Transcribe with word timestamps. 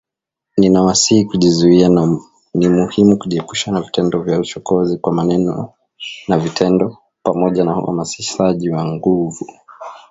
“Ninawasihi 0.57 1.25
kujizuia 1.25 1.89
na 1.89 2.19
ni 2.53 2.69
muhimu 2.69 3.17
kujiepusha 3.19 3.71
na 3.71 3.81
vitendo 3.81 4.19
vya 4.21 4.39
uchokozi, 4.39 4.97
kwa 4.97 5.13
maneno 5.13 5.73
na 6.27 6.37
vitendo, 6.37 6.97
pamoja 7.23 7.63
na 7.63 7.77
uhamasishaji 7.77 8.69
wa 8.69 8.85
nguvu” 8.85 9.45